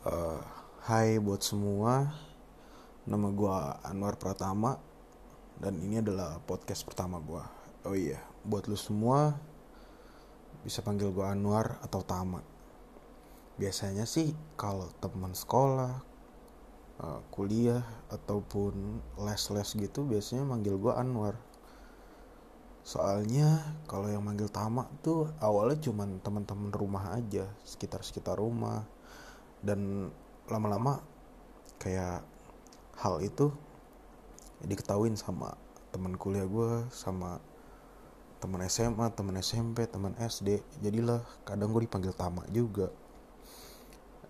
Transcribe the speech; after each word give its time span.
Uh, 0.00 0.40
hai 0.88 1.20
buat 1.20 1.44
semua, 1.44 2.08
nama 3.04 3.28
gue 3.28 3.56
Anwar 3.84 4.16
Pratama 4.16 4.80
dan 5.60 5.76
ini 5.76 6.00
adalah 6.00 6.40
podcast 6.40 6.88
pertama 6.88 7.20
gue. 7.20 7.44
Oh 7.84 7.92
iya, 7.92 8.16
buat 8.40 8.64
lu 8.64 8.80
semua 8.80 9.36
bisa 10.64 10.80
panggil 10.80 11.12
gue 11.12 11.20
Anwar 11.20 11.76
atau 11.84 12.00
Tama. 12.00 12.40
Biasanya 13.60 14.08
sih 14.08 14.32
kalau 14.56 14.88
teman 15.04 15.36
sekolah, 15.36 16.00
uh, 17.04 17.20
kuliah 17.28 17.84
ataupun 18.08 19.04
les-les 19.20 19.68
gitu 19.84 20.08
biasanya 20.08 20.48
manggil 20.48 20.80
gue 20.80 20.96
Anwar. 20.96 21.36
Soalnya 22.88 23.76
kalau 23.84 24.08
yang 24.08 24.24
manggil 24.24 24.48
Tama 24.48 24.88
tuh 25.04 25.28
awalnya 25.44 25.76
cuman 25.76 26.24
teman-teman 26.24 26.72
rumah 26.72 27.12
aja, 27.12 27.52
sekitar-sekitar 27.68 28.40
rumah 28.40 28.88
dan 29.60 30.10
lama-lama 30.48 31.04
kayak 31.80 32.24
hal 33.00 33.20
itu 33.24 33.52
diketahuin 34.64 35.16
sama 35.16 35.56
teman 35.90 36.16
kuliah 36.20 36.44
gue 36.44 36.84
sama 36.92 37.40
teman 38.40 38.64
SMA 38.68 39.06
teman 39.12 39.36
SMP 39.40 39.84
teman 39.88 40.16
SD 40.16 40.60
jadilah 40.80 41.20
kadang 41.44 41.72
gue 41.76 41.84
dipanggil 41.84 42.16
Tama 42.16 42.44
juga. 42.48 42.88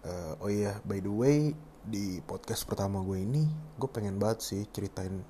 Uh, 0.00 0.34
oh 0.40 0.50
iya 0.50 0.80
by 0.82 0.98
the 0.98 1.12
way 1.12 1.52
di 1.84 2.24
podcast 2.24 2.64
pertama 2.64 3.04
gue 3.04 3.20
ini 3.20 3.44
gue 3.76 3.88
pengen 3.88 4.16
banget 4.16 4.40
sih 4.40 4.62
ceritain 4.72 5.20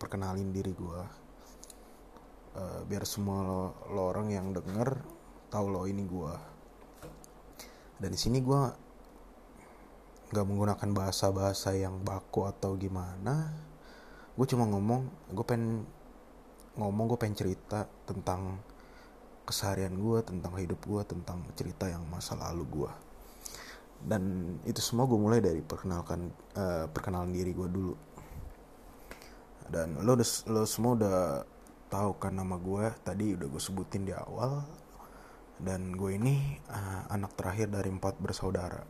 perkenalin 0.00 0.48
diri 0.48 0.72
gue 0.72 1.00
uh, 2.56 2.80
biar 2.88 3.04
semua 3.04 3.44
lo, 3.44 3.62
lo 3.92 4.08
orang 4.08 4.32
yang 4.32 4.56
denger 4.56 5.04
tahu 5.52 5.66
lo 5.68 5.84
ini 5.84 6.08
gue 6.08 6.34
dan 8.00 8.08
di 8.08 8.16
sini 8.16 8.40
gue 8.40 8.62
nggak 10.30 10.46
menggunakan 10.46 10.90
bahasa-bahasa 10.94 11.74
yang 11.74 12.06
baku 12.06 12.46
atau 12.46 12.78
gimana 12.78 13.50
gue 14.38 14.46
cuma 14.46 14.64
ngomong 14.70 15.10
gue 15.34 15.44
pengen 15.44 15.82
ngomong 16.78 17.10
gue 17.10 17.18
pengen 17.18 17.36
cerita 17.36 17.90
tentang 18.06 18.62
keseharian 19.42 19.98
gue 19.98 20.22
tentang 20.22 20.54
hidup 20.54 20.78
gue 20.86 21.02
tentang 21.02 21.42
cerita 21.58 21.90
yang 21.90 22.06
masa 22.06 22.38
lalu 22.38 22.62
gue 22.70 22.92
dan 24.00 24.56
itu 24.64 24.80
semua 24.80 25.04
gue 25.04 25.18
mulai 25.20 25.44
dari 25.44 25.60
perkenalkan 25.60 26.32
uh, 26.56 26.88
perkenalan 26.88 27.36
diri 27.36 27.52
gue 27.52 27.68
dulu. 27.68 27.94
Dan 29.70 30.00
lo 30.02 30.16
udah 30.16 30.28
lo 30.50 30.64
semua 30.64 30.92
udah 30.96 31.18
tahu 31.92 32.16
kan 32.16 32.32
nama 32.32 32.56
gue 32.56 32.86
tadi 33.04 33.36
udah 33.36 33.46
gue 33.46 33.62
sebutin 33.62 34.08
di 34.08 34.16
awal. 34.16 34.64
Dan 35.60 35.92
gue 35.92 36.16
ini 36.16 36.56
uh, 36.72 37.12
anak 37.12 37.36
terakhir 37.36 37.68
dari 37.68 37.92
empat 37.92 38.16
bersaudara 38.16 38.80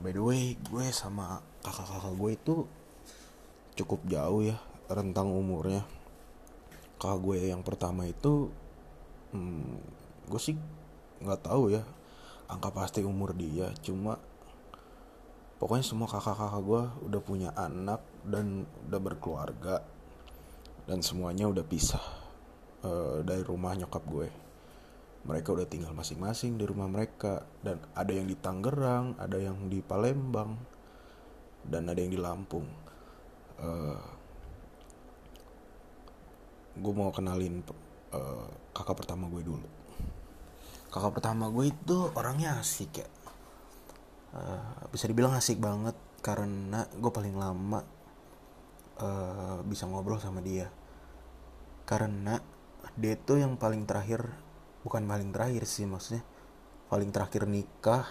by 0.00 0.16
the 0.16 0.22
way 0.24 0.56
gue 0.56 0.84
sama 0.88 1.44
kakak-kakak 1.60 2.14
gue 2.16 2.30
itu 2.32 2.54
cukup 3.76 4.00
jauh 4.08 4.40
ya 4.40 4.56
rentang 4.88 5.28
umurnya. 5.28 5.84
Kakak 6.96 7.20
gue 7.20 7.52
yang 7.52 7.60
pertama 7.60 8.08
itu 8.08 8.48
hmm, 9.36 9.76
gue 10.26 10.40
sih 10.40 10.56
nggak 11.20 11.44
tahu 11.44 11.76
ya 11.76 11.84
angka 12.48 12.72
pasti 12.72 13.04
umur 13.04 13.36
dia. 13.36 13.68
Cuma 13.84 14.16
pokoknya 15.60 15.84
semua 15.84 16.08
kakak-kakak 16.08 16.62
gue 16.64 16.82
udah 17.12 17.20
punya 17.20 17.50
anak 17.52 18.00
dan 18.24 18.64
udah 18.88 19.00
berkeluarga 19.04 19.84
dan 20.88 21.04
semuanya 21.04 21.44
udah 21.46 21.62
pisah 21.62 22.02
uh, 22.82 23.20
dari 23.20 23.44
rumah 23.44 23.76
nyokap 23.76 24.02
gue 24.08 24.49
mereka 25.20 25.52
udah 25.52 25.68
tinggal 25.68 25.92
masing-masing 25.92 26.56
di 26.56 26.64
rumah 26.64 26.88
mereka. 26.88 27.44
Dan 27.60 27.80
ada 27.92 28.12
yang 28.12 28.24
di 28.24 28.36
Tangerang 28.36 29.16
ada 29.20 29.36
yang 29.36 29.68
di 29.68 29.84
Palembang 29.84 30.56
dan 31.66 31.88
ada 31.92 31.98
yang 32.00 32.12
di 32.12 32.20
Lampung. 32.20 32.66
Uh, 33.60 34.00
gue 36.80 36.92
mau 36.96 37.12
kenalin 37.12 37.60
uh, 38.16 38.48
kakak 38.72 39.04
pertama 39.04 39.28
gue 39.28 39.42
dulu. 39.44 39.68
Kakak 40.90 41.20
pertama 41.20 41.52
gue 41.52 41.68
itu 41.68 41.96
orangnya 42.16 42.56
asik 42.56 43.04
ya. 43.04 43.08
Uh, 44.30 44.88
bisa 44.88 45.10
dibilang 45.10 45.34
asik 45.36 45.60
banget 45.60 45.98
karena 46.24 46.86
gue 46.86 47.10
paling 47.10 47.34
lama 47.36 47.82
uh, 49.02 49.58
bisa 49.68 49.84
ngobrol 49.84 50.16
sama 50.16 50.40
dia. 50.40 50.72
Karena 51.84 52.40
dia 52.96 53.14
tuh 53.20 53.42
yang 53.42 53.60
paling 53.60 53.84
terakhir 53.84 54.49
bukan 54.84 55.04
paling 55.04 55.30
terakhir 55.32 55.64
sih 55.68 55.84
maksudnya. 55.84 56.24
Paling 56.90 57.10
terakhir 57.14 57.46
nikah 57.46 58.04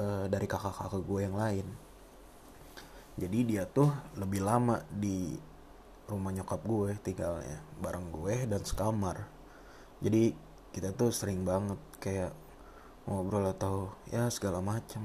uh, 0.00 0.24
dari 0.30 0.46
kakak-kakak 0.48 1.02
gue 1.02 1.20
yang 1.20 1.36
lain. 1.36 1.66
Jadi 3.16 3.38
dia 3.48 3.64
tuh 3.64 3.88
lebih 4.20 4.44
lama 4.44 4.84
di 4.92 5.36
rumah 6.06 6.30
nyokap 6.30 6.60
gue 6.62 6.94
tinggalnya 7.02 7.58
bareng 7.80 8.12
gue 8.12 8.34
dan 8.46 8.62
sekamar. 8.62 9.26
Jadi 10.04 10.36
kita 10.70 10.92
tuh 10.92 11.08
sering 11.08 11.42
banget 11.42 11.80
kayak 11.96 12.32
ngobrol 13.08 13.48
atau 13.48 13.96
ya 14.12 14.28
segala 14.28 14.60
macem. 14.60 15.00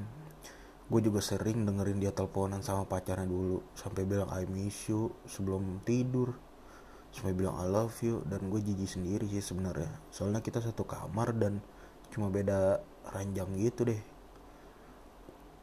Gue 0.92 1.00
juga 1.00 1.24
sering 1.24 1.64
dengerin 1.64 2.04
dia 2.04 2.12
teleponan 2.12 2.60
sama 2.60 2.84
pacarnya 2.84 3.24
dulu 3.24 3.64
sampai 3.72 4.04
bilang 4.04 4.28
I 4.28 4.44
miss 4.44 4.92
you 4.92 5.16
sebelum 5.24 5.80
tidur 5.88 6.36
sampai 7.12 7.36
bilang 7.36 7.60
I 7.60 7.68
love 7.68 7.96
you. 8.04 8.24
Dan 8.28 8.50
gue 8.50 8.60
jijik 8.64 8.88
sendiri 8.88 9.28
sih 9.28 9.44
sebenarnya. 9.44 9.92
Soalnya 10.10 10.42
kita 10.42 10.60
satu 10.64 10.84
kamar 10.88 11.36
dan 11.38 11.60
cuma 12.12 12.28
beda 12.28 12.82
ranjang 13.12 13.52
gitu 13.60 13.88
deh. 13.88 14.02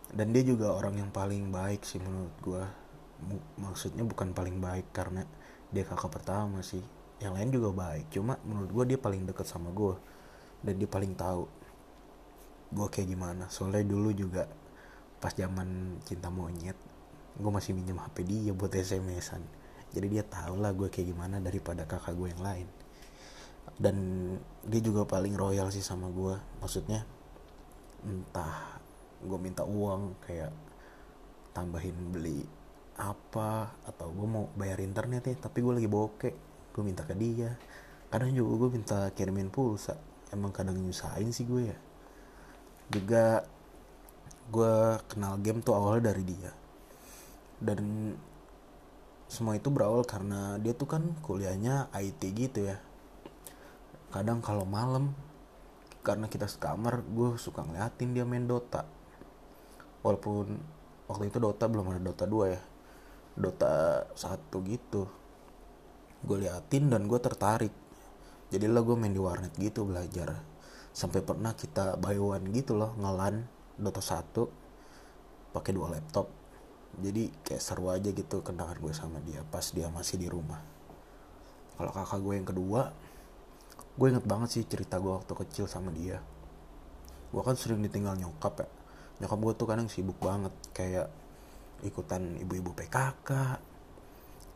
Dan 0.09 0.33
dia 0.33 0.41
juga 0.45 0.73
orang 0.73 0.97
yang 0.97 1.11
paling 1.13 1.53
baik 1.53 1.85
sih 1.85 2.01
menurut 2.01 2.37
gue 2.41 2.63
maksudnya 3.59 4.07
bukan 4.07 4.31
paling 4.31 4.63
baik 4.63 4.95
karena 4.95 5.27
dia 5.73 5.85
kakak 5.85 6.13
pertama 6.13 6.65
sih. 6.65 6.81
Yang 7.19 7.33
lain 7.35 7.51
juga 7.51 7.69
baik 7.75 8.15
cuma 8.15 8.39
menurut 8.47 8.71
gue 8.73 8.85
dia 8.95 8.99
paling 9.01 9.27
deket 9.27 9.45
sama 9.45 9.75
gue 9.75 9.99
dan 10.63 10.75
dia 10.79 10.89
paling 10.89 11.13
tahu 11.19 11.45
gue 12.73 12.87
kayak 12.89 13.09
gimana. 13.11 13.51
Soalnya 13.53 13.85
dulu 13.85 14.15
juga 14.15 14.49
pas 15.19 15.35
zaman 15.35 15.99
cinta 16.07 16.31
monyet 16.31 16.79
gue 17.39 17.51
masih 17.51 17.75
minjem 17.75 17.99
hp 17.99 18.17
dia 18.27 18.51
buat 18.55 18.75
smsan 18.75 19.43
jadi 19.93 20.07
dia 20.09 20.25
tahu 20.25 20.61
lah 20.61 20.73
gue 20.77 20.93
kayak 20.93 21.15
gimana 21.15 21.41
daripada 21.41 21.89
kakak 21.89 22.15
gue 22.15 22.29
yang 22.29 22.43
lain. 22.45 22.69
Dan 23.79 23.97
dia 24.67 24.81
juga 24.83 25.07
paling 25.09 25.33
royal 25.39 25.71
sih 25.73 25.85
sama 25.85 26.11
gue. 26.13 26.37
Maksudnya 26.61 27.07
entah 28.05 28.81
gue 29.25 29.39
minta 29.41 29.67
uang 29.67 30.19
kayak 30.23 30.55
tambahin 31.51 32.15
beli 32.15 32.47
apa 32.99 33.75
atau 33.87 34.11
gue 34.11 34.27
mau 34.27 34.47
bayar 34.55 34.79
internet 34.83 35.27
nih 35.27 35.39
tapi 35.39 35.63
gue 35.63 35.75
lagi 35.75 35.91
bokek 35.91 36.35
gue 36.75 36.83
minta 36.85 37.03
ke 37.07 37.15
dia. 37.15 37.55
Kadang 38.09 38.33
juga 38.35 38.67
gue 38.67 38.71
minta 38.79 38.99
kirimin 39.15 39.51
pulsa. 39.51 39.97
Emang 40.29 40.53
kadang 40.53 40.77
nyusahin 40.77 41.33
sih 41.33 41.49
gue 41.49 41.73
ya. 41.73 41.79
Juga 42.93 43.45
gue 44.49 44.75
kenal 45.09 45.37
game 45.41 45.61
tuh 45.65 45.77
awalnya 45.77 46.13
dari 46.13 46.25
dia. 46.25 46.53
Dan 47.59 48.13
semua 49.29 49.61
itu 49.61 49.69
berawal 49.69 50.09
karena 50.09 50.57
dia 50.57 50.73
tuh 50.73 50.89
kan 50.89 51.05
kuliahnya 51.21 51.93
IT 51.93 52.25
gitu 52.33 52.65
ya. 52.65 52.81
Kadang 54.09 54.41
kalau 54.41 54.65
malam 54.65 55.13
karena 56.01 56.33
kita 56.33 56.49
sekamar 56.49 57.05
gue 57.05 57.37
suka 57.37 57.61
ngeliatin 57.61 58.17
dia 58.17 58.25
main 58.25 58.49
Dota. 58.49 58.89
Walaupun 60.01 60.57
waktu 61.13 61.29
itu 61.29 61.37
Dota 61.37 61.69
belum 61.69 61.93
ada 61.93 62.01
Dota 62.01 62.25
2 62.25 62.57
ya. 62.57 62.63
Dota 63.37 63.73
1 64.17 64.49
gitu. 64.65 65.05
Gue 66.25 66.49
liatin 66.49 66.89
dan 66.89 67.05
gue 67.05 67.21
tertarik. 67.21 67.75
Jadilah 68.49 68.81
gue 68.81 68.97
main 68.97 69.13
di 69.13 69.21
warnet 69.21 69.53
gitu 69.61 69.85
belajar. 69.85 70.41
Sampai 70.97 71.21
pernah 71.21 71.53
kita 71.53 72.01
one 72.01 72.49
gitu 72.57 72.81
loh 72.81 72.97
ngelan 72.97 73.45
Dota 73.77 74.01
1 74.01 75.53
pakai 75.53 75.73
dua 75.77 75.93
laptop 75.93 76.38
jadi 76.99 77.31
kayak 77.47 77.63
seru 77.63 77.93
aja 77.93 78.11
gitu 78.11 78.43
kenangan 78.43 78.81
gue 78.81 78.91
sama 78.91 79.23
dia 79.23 79.45
pas 79.53 79.63
dia 79.71 79.87
masih 79.93 80.19
di 80.19 80.27
rumah. 80.27 80.59
Kalau 81.79 81.95
kakak 81.95 82.21
gue 82.25 82.35
yang 82.35 82.49
kedua 82.49 82.83
gue 83.99 84.07
inget 84.07 84.27
banget 84.27 84.49
sih 84.55 84.63
cerita 84.67 84.99
gue 84.99 85.13
waktu 85.13 85.31
kecil 85.31 85.71
sama 85.71 85.95
dia. 85.95 86.19
Gue 87.31 87.43
kan 87.45 87.55
sering 87.55 87.85
ditinggal 87.85 88.19
nyokap 88.19 88.67
ya. 88.67 88.69
Nyokap 89.23 89.39
gue 89.39 89.53
tuh 89.55 89.67
kadang 89.71 89.87
sibuk 89.87 90.19
banget 90.19 90.55
kayak 90.75 91.09
ikutan 91.87 92.35
ibu-ibu 92.43 92.75
PKK 92.75 93.31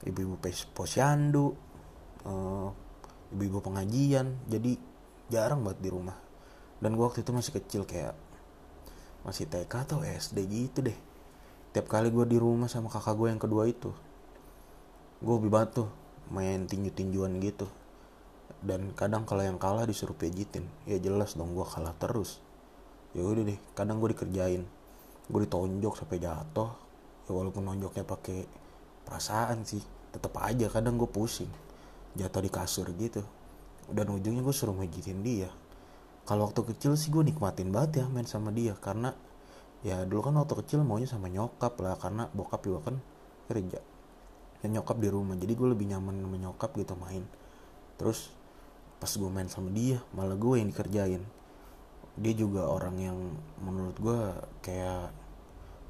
ibu-ibu 0.03 0.35
posyandu 0.75 1.55
uh, 2.27 2.69
ibu-ibu 3.31 3.63
pengajian. 3.63 4.35
Jadi 4.51 4.75
jarang 5.31 5.63
banget 5.63 5.79
di 5.79 5.91
rumah. 5.95 6.19
Dan 6.83 6.99
gue 6.99 7.05
waktu 7.07 7.23
itu 7.23 7.31
masih 7.31 7.55
kecil 7.55 7.83
kayak 7.87 8.19
masih 9.23 9.47
TK 9.47 9.71
atau 9.87 10.03
SD 10.03 10.39
gitu 10.51 10.83
deh 10.83 11.12
tiap 11.73 11.89
kali 11.89 12.13
gue 12.13 12.29
di 12.29 12.37
rumah 12.37 12.69
sama 12.69 12.93
kakak 12.93 13.17
gue 13.17 13.29
yang 13.33 13.41
kedua 13.41 13.65
itu 13.65 13.93
gue 15.23 15.35
lebih 15.39 15.55
banget 15.55 15.71
tuh 15.83 15.89
main 16.35 16.67
tinju-tinjuan 16.67 17.39
gitu. 17.39 17.71
Dan 18.63 18.95
kadang 18.95 19.23
kalau 19.23 19.43
yang 19.43 19.59
kalah 19.59 19.87
disuruh 19.87 20.15
pijitin 20.15 20.67
ya 20.87 20.99
jelas 20.99 21.39
dong 21.39 21.55
gue 21.55 21.63
kalah 21.63 21.95
terus. 21.95 22.43
Ya 23.15 23.23
udah 23.23 23.47
deh 23.47 23.59
kadang 23.79 24.03
gue 24.03 24.11
dikerjain. 24.19 24.67
Gue 25.31 25.41
ditonjok 25.47 25.95
sampai 26.03 26.19
jatuh 26.19 26.71
ya 27.27 27.31
walaupun 27.31 27.63
nonjoknya 27.63 28.03
pakai 28.03 28.51
perasaan 29.07 29.63
sih 29.63 29.83
tetap 30.11 30.35
aja 30.43 30.67
kadang 30.67 30.99
gue 30.99 31.07
pusing. 31.07 31.51
Jatuh 32.19 32.43
di 32.43 32.51
kasur 32.51 32.91
gitu. 32.99 33.23
Dan 33.87 34.11
ujungnya 34.11 34.43
gue 34.43 34.55
suruh 34.55 34.75
mijitin 34.75 35.23
dia. 35.23 35.51
Kalau 36.27 36.51
waktu 36.51 36.67
kecil 36.75 36.99
sih 36.99 37.15
gue 37.15 37.23
nikmatin 37.23 37.71
banget 37.71 38.03
ya 38.03 38.05
main 38.11 38.27
sama 38.27 38.51
dia 38.51 38.75
karena 38.79 39.15
ya 39.83 40.07
dulu 40.07 40.31
kan 40.31 40.35
waktu 40.39 40.55
kecil 40.63 40.87
maunya 40.87 41.11
sama 41.11 41.27
nyokap 41.27 41.75
lah 41.83 41.99
karena 41.99 42.31
bokap 42.33 42.63
juga 42.63 42.91
kan 42.91 42.97
kerja. 43.51 43.83
Dan 44.63 44.79
nyokap 44.79 44.97
di 45.03 45.09
rumah 45.11 45.35
jadi 45.35 45.53
gue 45.59 45.69
lebih 45.75 45.91
nyaman 45.91 46.23
sama 46.23 46.37
nyokap 46.39 46.71
gitu 46.79 46.95
main. 46.95 47.27
Terus 47.99 48.31
pas 49.03 49.11
gue 49.11 49.31
main 49.31 49.51
sama 49.51 49.75
dia 49.75 49.99
malah 50.15 50.39
gue 50.39 50.55
yang 50.59 50.71
dikerjain. 50.71 51.23
Dia 52.19 52.35
juga 52.37 52.69
orang 52.71 52.97
yang 53.03 53.19
menurut 53.59 53.97
gue 53.99 54.21
kayak 54.63 55.11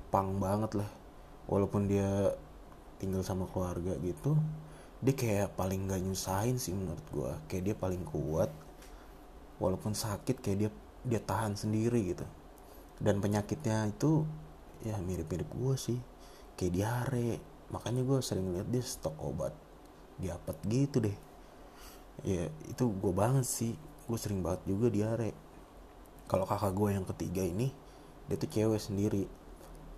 pang 0.09 0.41
banget 0.41 0.81
lah. 0.81 0.91
Walaupun 1.51 1.91
dia 1.91 2.33
tinggal 3.03 3.27
sama 3.27 3.51
keluarga 3.51 3.99
gitu 3.99 4.39
dia 5.03 5.15
kayak 5.19 5.59
paling 5.59 5.91
gak 5.91 5.99
nyusahin 5.99 6.63
sih 6.63 6.71
menurut 6.71 7.03
gue 7.11 7.31
kayak 7.51 7.63
dia 7.67 7.75
paling 7.75 8.07
kuat 8.07 8.55
walaupun 9.59 9.99
sakit 9.99 10.39
kayak 10.39 10.59
dia 10.63 10.71
dia 11.03 11.19
tahan 11.19 11.59
sendiri 11.59 12.15
gitu 12.15 12.23
dan 13.03 13.19
penyakitnya 13.19 13.91
itu 13.91 14.23
ya 14.87 14.95
mirip-mirip 15.03 15.51
gue 15.51 15.75
sih. 15.75 15.99
Kayak 16.55 16.73
diare. 16.79 17.43
Makanya 17.75 18.07
gue 18.07 18.19
sering 18.23 18.55
lihat 18.55 18.71
dia 18.71 18.83
stok 18.83 19.19
obat. 19.19 19.51
Diapet 20.23 20.57
gitu 20.71 21.03
deh. 21.03 21.17
Ya 22.23 22.47
itu 22.71 22.85
gue 22.87 23.13
banget 23.13 23.43
sih. 23.43 23.75
Gue 24.07 24.19
sering 24.23 24.47
banget 24.47 24.63
juga 24.71 24.87
diare. 24.87 25.35
Kalau 26.31 26.47
kakak 26.47 26.73
gue 26.79 26.89
yang 26.95 27.03
ketiga 27.03 27.43
ini 27.43 27.75
dia 28.31 28.39
tuh 28.39 28.47
cewek 28.47 28.79
sendiri. 28.79 29.27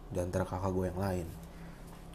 Di 0.09 0.19
antara 0.25 0.49
kakak 0.49 0.73
gue 0.73 0.85
yang 0.89 1.01
lain. 1.01 1.29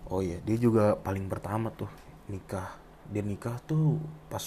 Oh 0.10 0.26
iya 0.26 0.42
dia 0.42 0.58
juga 0.58 0.98
paling 0.98 1.30
pertama 1.30 1.70
tuh 1.70 1.90
nikah. 2.34 2.74
Dia 3.14 3.22
nikah 3.22 3.62
tuh 3.62 4.02
pas 4.26 4.42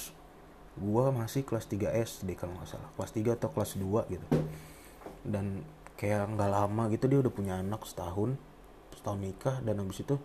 gue 0.73 1.05
masih 1.15 1.47
kelas 1.47 1.71
3 1.71 2.03
SD 2.03 2.35
kalau 2.35 2.59
nggak 2.59 2.67
salah. 2.67 2.91
Kelas 2.99 3.13
3 3.15 3.39
atau 3.39 3.49
kelas 3.55 3.79
2 3.79 4.11
gitu. 4.11 4.27
Dan 5.23 5.63
kayak 6.03 6.35
nggak 6.35 6.51
lama 6.51 6.91
gitu 6.91 7.07
dia 7.07 7.23
udah 7.23 7.31
punya 7.31 7.63
anak 7.63 7.87
setahun 7.87 8.35
setahun 8.99 9.23
nikah 9.23 9.63
dan 9.63 9.79
habis 9.79 10.03
itu 10.03 10.19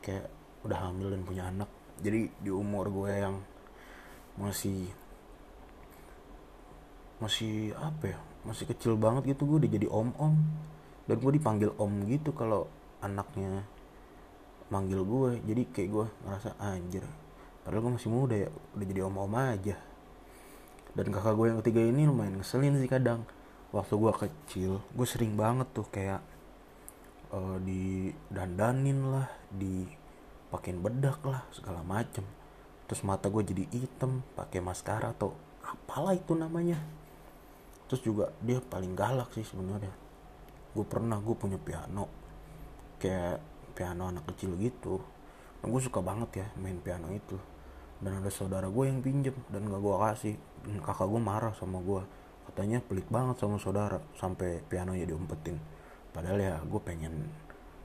kayak 0.00 0.32
udah 0.64 0.88
hamil 0.88 1.12
dan 1.12 1.20
punya 1.24 1.48
anak. 1.48 1.68
Jadi 2.00 2.32
di 2.40 2.48
umur 2.48 2.88
gue 2.88 3.12
yang 3.12 3.36
masih 4.40 4.88
masih 7.20 7.76
apa 7.76 8.16
ya 8.16 8.18
masih 8.48 8.64
kecil 8.64 8.96
banget 8.96 9.36
gitu 9.36 9.44
gue 9.44 9.60
udah 9.60 9.70
jadi 9.76 9.86
om 9.92 10.08
om 10.16 10.40
dan 11.04 11.20
gue 11.20 11.32
dipanggil 11.36 11.76
om 11.76 11.92
gitu 12.08 12.32
kalau 12.32 12.64
anaknya 13.04 13.68
manggil 14.72 15.04
gue. 15.04 15.30
Jadi 15.44 15.62
kayak 15.68 15.88
gue 15.92 16.06
ngerasa 16.24 16.56
anjir 16.56 17.04
padahal 17.60 17.84
gue 17.84 17.92
masih 18.00 18.08
muda 18.08 18.36
ya 18.36 18.48
udah 18.48 18.86
jadi 18.88 19.00
om 19.04 19.16
om 19.20 19.34
aja. 19.36 19.76
Dan 20.96 21.12
kakak 21.12 21.36
gue 21.36 21.46
yang 21.52 21.58
ketiga 21.60 21.80
ini 21.84 22.08
lumayan 22.08 22.40
ngeselin 22.40 22.80
sih 22.80 22.88
kadang 22.88 23.28
waktu 23.70 23.94
gue 23.94 24.12
kecil 24.26 24.72
gue 24.82 25.06
sering 25.06 25.38
banget 25.38 25.70
tuh 25.70 25.86
kayak 25.86 26.18
uh, 27.30 27.56
di 27.62 28.10
dandanin 28.30 29.14
lah 29.14 29.30
di 29.50 29.86
pakein 30.50 30.82
bedak 30.82 31.22
lah 31.22 31.46
segala 31.54 31.80
macem. 31.86 32.26
Terus 32.90 33.06
mata 33.06 33.30
gue 33.30 33.42
jadi 33.46 33.64
hitam 33.70 34.26
pakai 34.34 34.58
maskara 34.58 35.14
atau 35.14 35.30
apalah 35.62 36.12
itu 36.12 36.34
namanya. 36.34 36.76
Terus 37.86 38.02
juga 38.02 38.34
dia 38.42 38.58
paling 38.58 38.98
galak 38.98 39.30
sih 39.30 39.46
sebenarnya. 39.46 39.94
Gue 40.74 40.82
pernah 40.82 41.22
gue 41.22 41.34
punya 41.38 41.58
piano. 41.58 42.10
Kayak 42.98 43.38
piano 43.78 44.10
anak 44.10 44.26
kecil 44.34 44.58
gitu. 44.58 44.98
Dan 45.62 45.70
gue 45.70 45.82
suka 45.82 46.02
banget 46.02 46.42
ya 46.42 46.46
main 46.58 46.82
piano 46.82 47.14
itu. 47.14 47.38
Dan 48.02 48.18
ada 48.18 48.30
saudara 48.32 48.66
gue 48.66 48.84
yang 48.90 48.98
pinjem 48.98 49.38
dan 49.54 49.70
gak 49.70 49.78
gue 49.78 49.94
kasih. 49.94 50.34
Kakak 50.82 51.06
gue 51.06 51.20
marah 51.22 51.54
sama 51.54 51.78
gue 51.78 52.02
katanya 52.48 52.78
pelit 52.84 53.06
banget 53.08 53.36
sama 53.40 53.60
saudara 53.60 53.98
sampai 54.16 54.64
pianonya 54.66 55.04
diumpetin. 55.08 55.60
Padahal 56.10 56.38
ya 56.40 56.54
gue 56.60 56.80
pengen 56.82 57.30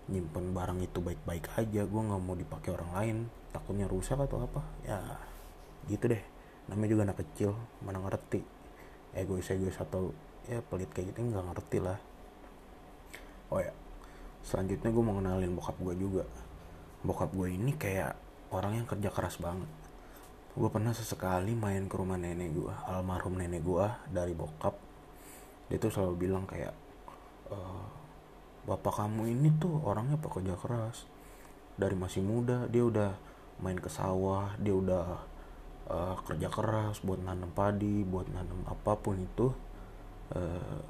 nyimpen 0.05 0.53
barang 0.53 0.79
itu 0.85 1.01
baik-baik 1.01 1.49
aja 1.57 1.81
gue 1.85 2.01
nggak 2.01 2.21
mau 2.21 2.35
dipakai 2.37 2.69
orang 2.73 2.91
lain. 2.95 3.17
Takutnya 3.51 3.87
rusak 3.87 4.19
atau 4.19 4.43
apa? 4.45 4.61
Ya 4.83 4.99
gitu 5.87 6.09
deh. 6.09 6.23
Namanya 6.67 6.89
juga 6.91 7.01
anak 7.11 7.17
kecil 7.21 7.51
mana 7.85 8.01
ngerti. 8.01 8.41
Egois 9.15 9.47
egois 9.47 9.77
atau 9.77 10.11
ya 10.49 10.61
pelit 10.65 10.89
kayak 10.91 11.13
gitu 11.13 11.23
nggak 11.23 11.45
ngerti 11.53 11.77
lah. 11.79 11.97
Oh 13.53 13.61
ya 13.61 13.71
selanjutnya 14.45 14.89
gue 14.89 15.03
mau 15.03 15.15
kenalin 15.17 15.53
bokap 15.53 15.77
gue 15.79 15.95
juga. 15.97 16.25
Bokap 17.05 17.31
gue 17.31 17.53
ini 17.53 17.77
kayak 17.77 18.17
orang 18.49 18.81
yang 18.81 18.87
kerja 18.89 19.09
keras 19.13 19.37
banget 19.37 19.84
gue 20.55 20.69
pernah 20.71 20.95
sesekali 20.95 21.51
main 21.51 21.83
ke 21.91 21.95
rumah 21.99 22.15
nenek 22.15 22.55
gue 22.55 22.73
almarhum 22.87 23.35
nenek 23.35 23.59
gue 23.59 23.87
dari 24.07 24.31
bokap. 24.31 24.79
Dia 25.67 25.75
tuh 25.75 25.91
selalu 25.91 26.15
bilang 26.15 26.47
kayak 26.47 26.71
e, 27.51 27.57
bapak 28.63 29.03
kamu 29.03 29.35
ini 29.35 29.51
tuh 29.59 29.83
orangnya 29.83 30.15
pekerja 30.15 30.55
keras. 30.55 31.03
Dari 31.75 31.91
masih 31.91 32.23
muda 32.23 32.71
dia 32.71 32.87
udah 32.87 33.11
main 33.59 33.75
ke 33.75 33.91
sawah 33.91 34.55
dia 34.59 34.71
udah 34.71 35.05
uh, 35.91 36.15
kerja 36.27 36.51
keras 36.51 36.99
buat 37.03 37.23
nanam 37.23 37.55
padi 37.55 38.03
buat 38.03 38.27
nanam 38.31 38.63
apa 38.63 38.95
pun 38.95 39.19
itu. 39.19 39.51
Uh, 40.31 40.39
eh, 40.39 40.81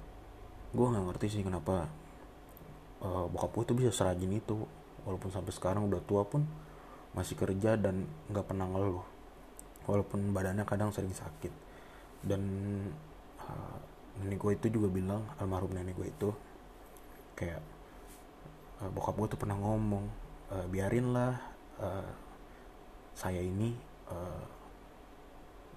gue 0.78 0.86
nggak 0.86 1.06
ngerti 1.10 1.28
sih 1.30 1.42
kenapa 1.42 1.90
uh, 3.02 3.26
bokap 3.34 3.50
gue 3.58 3.66
tuh 3.74 3.78
bisa 3.82 3.90
serajin 3.90 4.30
itu. 4.30 4.62
Walaupun 5.10 5.34
sampai 5.34 5.54
sekarang 5.54 5.90
udah 5.90 6.02
tua 6.06 6.22
pun 6.26 6.46
masih 7.18 7.34
kerja 7.34 7.78
dan 7.78 8.06
nggak 8.30 8.46
pernah 8.46 8.70
ngeluh 8.70 9.15
walaupun 9.86 10.34
badannya 10.34 10.66
kadang 10.66 10.90
sering 10.94 11.14
sakit. 11.14 11.54
Dan 12.26 12.42
uh, 13.42 13.78
nenek 14.22 14.42
gue 14.42 14.52
itu 14.58 14.68
juga 14.82 14.90
bilang 14.90 15.22
almarhum 15.38 15.74
nenek 15.74 15.96
gue 15.98 16.08
itu 16.10 16.30
kayak 17.38 17.62
uh, 18.82 18.90
bokap 18.90 19.16
gue 19.20 19.28
tuh 19.36 19.40
pernah 19.40 19.58
ngomong 19.60 20.06
uh, 20.52 20.66
biarinlah 20.72 21.36
uh, 21.82 22.10
saya 23.16 23.40
ini 23.40 23.72
uh, 24.12 24.44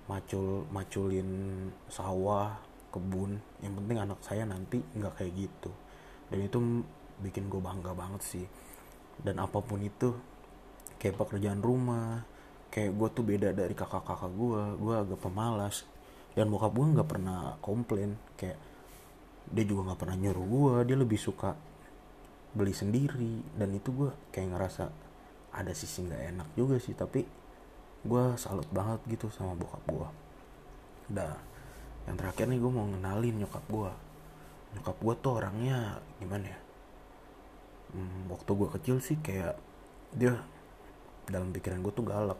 macul 0.09 0.65
maculin 0.73 1.31
sawah 1.93 2.57
kebun 2.89 3.37
yang 3.61 3.77
penting 3.77 4.01
anak 4.01 4.19
saya 4.25 4.49
nanti 4.49 4.81
nggak 4.97 5.21
kayak 5.21 5.33
gitu. 5.37 5.71
Dan 6.33 6.45
itu 6.45 6.59
bikin 7.21 7.53
gue 7.53 7.61
bangga 7.61 7.93
banget 7.93 8.23
sih. 8.25 8.47
Dan 9.21 9.43
apa 9.43 9.61
pun 9.61 9.83
itu 9.85 10.15
kayak 10.97 11.21
pekerjaan 11.21 11.61
rumah 11.61 12.25
kayak 12.69 12.93
gue 12.95 13.09
tuh 13.13 13.25
beda 13.25 13.49
dari 13.57 13.75
kakak-kakak 13.75 14.33
gue 14.33 14.63
gue 14.79 14.95
agak 14.95 15.21
pemalas. 15.21 15.85
Dan 16.37 16.53
bokap 16.53 16.73
gue 16.75 16.87
nggak 16.99 17.09
pernah 17.09 17.57
komplain. 17.65 18.15
Kayak 18.39 18.59
dia 19.49 19.65
juga 19.65 19.93
nggak 19.93 20.01
pernah 20.01 20.17
nyuruh 20.21 20.47
gue 20.47 20.75
dia 20.93 20.97
lebih 20.97 21.19
suka 21.19 21.57
beli 22.53 22.73
sendiri. 22.77 23.43
Dan 23.57 23.75
itu 23.75 23.91
gue 23.93 24.11
kayak 24.31 24.55
ngerasa 24.55 24.85
ada 25.55 25.73
sisi 25.73 26.05
nggak 26.07 26.23
enak 26.37 26.49
juga 26.55 26.77
sih. 26.79 26.95
Tapi 26.95 27.21
gue 27.99 28.25
salut 28.39 28.69
banget 28.71 29.03
gitu 29.11 29.27
sama 29.35 29.59
bokap 29.59 29.83
gue 29.91 30.09
dah 31.09 31.35
yang 32.07 32.17
terakhir 32.17 32.47
nih 32.47 32.61
gue 32.61 32.73
mau 32.73 32.87
ngenalin 32.87 33.37
nyokap 33.43 33.65
gue 33.69 33.91
nyokap 34.77 34.97
gue 35.01 35.15
tuh 35.25 35.33
orangnya 35.41 35.97
gimana 36.21 36.53
ya? 36.53 36.59
Hmm, 37.97 38.29
waktu 38.29 38.51
gue 38.53 38.69
kecil 38.77 38.97
sih 39.01 39.17
kayak 39.17 39.57
dia 40.13 40.37
dalam 41.25 41.49
pikiran 41.53 41.81
gue 41.81 41.93
tuh 41.93 42.05
galak 42.05 42.37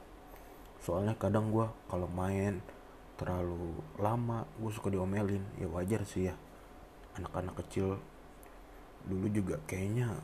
soalnya 0.79 1.15
kadang 1.19 1.51
gue 1.51 1.67
kalau 1.91 2.07
main 2.11 2.63
terlalu 3.19 3.75
lama 3.99 4.47
gue 4.63 4.71
suka 4.71 4.89
diomelin. 4.95 5.43
Ya 5.59 5.67
wajar 5.67 6.07
sih 6.07 6.31
ya 6.31 6.35
anak-anak 7.19 7.59
kecil. 7.67 7.99
Dulu 9.05 9.27
juga 9.31 9.59
kayaknya 9.67 10.15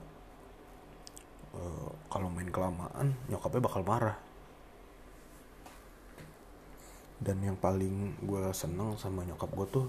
uh, 1.54 1.90
kalau 2.06 2.30
main 2.30 2.48
kelamaan 2.48 3.18
nyokapnya 3.26 3.62
bakal 3.66 3.82
marah. 3.82 4.18
Dan 7.18 7.42
yang 7.42 7.58
paling 7.58 8.14
gue 8.22 8.42
seneng 8.54 8.94
sama 8.94 9.26
nyokap 9.26 9.50
gue 9.50 9.66
tuh 9.70 9.86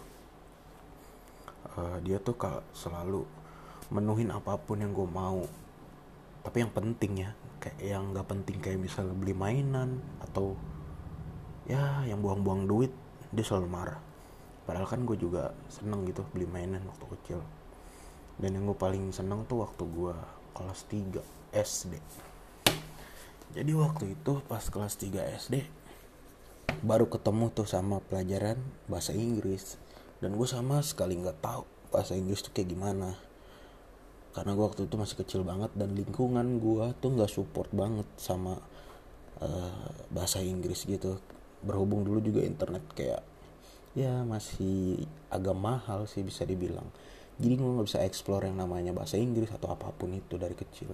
uh, 1.78 1.98
dia 2.02 2.18
tuh 2.18 2.38
kak 2.38 2.64
selalu 2.74 3.28
menuhin 3.94 4.34
apa 4.34 4.58
pun 4.58 4.82
yang 4.82 4.92
gue 4.92 5.06
mau. 5.06 5.46
Tapi 6.42 6.58
yang 6.66 6.74
penting 6.74 7.26
ya 7.26 7.32
kayak 7.66 7.82
yang 7.82 8.14
nggak 8.14 8.30
penting 8.30 8.62
kayak 8.62 8.78
misalnya 8.78 9.18
beli 9.18 9.34
mainan 9.34 9.98
atau 10.22 10.54
ya 11.66 12.06
yang 12.06 12.22
buang-buang 12.22 12.70
duit 12.70 12.94
dia 13.34 13.42
selalu 13.42 13.68
marah. 13.74 13.98
Padahal 14.70 14.86
kan 14.86 15.02
gue 15.02 15.18
juga 15.18 15.58
seneng 15.66 16.06
gitu 16.06 16.22
beli 16.30 16.46
mainan 16.46 16.86
waktu 16.86 17.06
kecil. 17.18 17.40
Dan 18.38 18.54
yang 18.54 18.70
gue 18.70 18.78
paling 18.78 19.10
seneng 19.10 19.50
tuh 19.50 19.66
waktu 19.66 19.82
gue 19.82 20.14
kelas 20.54 20.86
3 20.94 21.26
SD 21.58 21.98
jadi 23.56 23.72
waktu 23.72 24.20
itu 24.20 24.44
pas 24.52 24.60
kelas 24.68 25.00
3 25.00 25.16
SD 25.40 25.64
baru 26.84 27.08
ketemu 27.08 27.56
tuh 27.56 27.64
sama 27.64 28.04
pelajaran 28.04 28.60
bahasa 28.92 29.16
Inggris. 29.16 29.80
Dan 30.20 30.36
gue 30.36 30.44
sama 30.44 30.84
sekali 30.84 31.16
nggak 31.16 31.40
tahu 31.40 31.64
bahasa 31.88 32.20
Inggris 32.20 32.44
tuh 32.44 32.52
kayak 32.52 32.76
gimana 32.76 33.16
karena 34.36 34.52
gue 34.52 34.66
waktu 34.68 34.92
itu 34.92 35.00
masih 35.00 35.16
kecil 35.24 35.42
banget 35.48 35.72
dan 35.80 35.96
lingkungan 35.96 36.60
gue 36.60 36.86
tuh 37.00 37.10
nggak 37.16 37.32
support 37.32 37.72
banget 37.72 38.04
sama 38.20 38.60
uh, 39.40 39.88
bahasa 40.12 40.44
Inggris 40.44 40.84
gitu. 40.84 41.24
Berhubung 41.64 42.04
dulu 42.04 42.20
juga 42.20 42.44
internet 42.44 42.84
kayak 42.92 43.24
ya 43.96 44.28
masih 44.28 45.08
agak 45.32 45.56
mahal 45.56 46.04
sih 46.04 46.20
bisa 46.20 46.44
dibilang. 46.44 46.84
Jadi 47.40 47.54
gue 47.56 47.64
nggak 47.80 47.88
bisa 47.88 48.04
explore 48.04 48.44
yang 48.44 48.60
namanya 48.60 48.92
bahasa 48.92 49.16
Inggris 49.16 49.48
atau 49.56 49.72
apa 49.72 49.96
pun 49.96 50.12
itu 50.12 50.36
dari 50.36 50.54
kecil. 50.54 50.92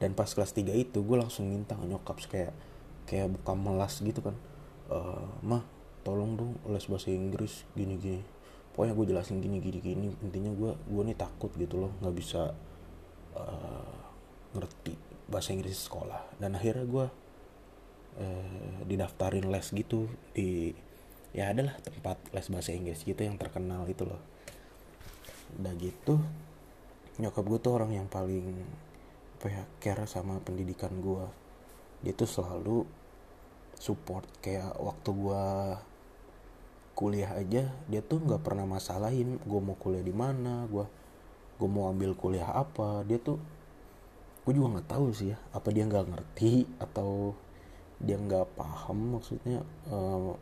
Dan 0.00 0.16
pas 0.16 0.32
kelas 0.32 0.56
3 0.56 0.72
itu 0.80 1.04
gue 1.04 1.16
langsung 1.20 1.44
minta 1.44 1.76
nyokap 1.76 2.24
kayak 2.24 2.56
kayak 3.04 3.28
buka 3.36 3.52
melas 3.52 4.00
gitu 4.00 4.24
kan. 4.24 4.36
E, 4.88 4.98
mah 5.44 5.60
tolong 6.08 6.40
dong 6.40 6.52
les 6.72 6.84
bahasa 6.88 7.12
Inggris 7.12 7.68
gini 7.76 8.00
gini 8.00 8.37
pokoknya 8.78 8.94
gue 8.94 9.06
jelasin 9.10 9.42
gini 9.42 9.58
gini 9.58 9.82
gini. 9.82 10.06
Intinya 10.22 10.54
gue 10.54 10.70
gue 10.78 11.02
nih 11.10 11.18
takut 11.18 11.50
gitu 11.58 11.82
loh 11.82 11.90
nggak 11.98 12.14
bisa 12.14 12.54
uh, 13.34 13.98
ngerti 14.54 14.94
bahasa 15.26 15.50
Inggris 15.50 15.82
sekolah. 15.82 16.38
Dan 16.38 16.54
akhirnya 16.54 16.86
gue 16.86 17.06
uh, 18.22 18.78
didaftarin 18.86 19.50
les 19.50 19.66
gitu 19.74 20.06
di 20.30 20.70
ya 21.34 21.50
adalah 21.50 21.74
tempat 21.82 22.22
les 22.30 22.46
bahasa 22.46 22.70
Inggris 22.70 23.02
gitu 23.02 23.18
yang 23.18 23.34
terkenal 23.34 23.82
itu 23.90 24.06
loh. 24.06 24.22
Udah 25.58 25.74
gitu 25.74 26.22
nyokap 27.18 27.42
gue 27.50 27.58
tuh 27.58 27.74
orang 27.74 27.90
yang 27.98 28.06
paling 28.06 28.62
apa 29.42 29.46
ya 29.50 29.62
care 29.82 30.06
sama 30.06 30.38
pendidikan 30.38 30.94
gue 31.02 31.26
dia 32.06 32.14
tuh 32.14 32.30
selalu 32.30 32.86
support 33.74 34.26
kayak 34.38 34.78
waktu 34.78 35.10
gue 35.10 35.46
kuliah 36.98 37.30
aja 37.38 37.70
dia 37.86 38.00
tuh 38.02 38.18
nggak 38.18 38.42
pernah 38.42 38.66
masalahin 38.66 39.38
gue 39.46 39.60
mau 39.62 39.78
kuliah 39.78 40.02
di 40.02 40.10
mana 40.10 40.66
gue 40.66 40.82
gue 41.58 41.68
mau 41.68 41.90
ambil 41.90 42.14
kuliah 42.14 42.50
apa. 42.54 43.02
Dia 43.06 43.18
tuh 43.18 43.38
gue 44.46 44.52
juga 44.54 44.78
nggak 44.78 44.88
tahu 44.88 45.14
sih 45.14 45.34
ya 45.34 45.38
apa 45.52 45.68
dia 45.74 45.84
nggak 45.84 46.06
ngerti 46.10 46.64
atau 46.80 47.36
dia 47.98 48.14
nggak 48.16 48.54
paham 48.54 49.18
maksudnya 49.18 49.66
uh, 49.90 50.34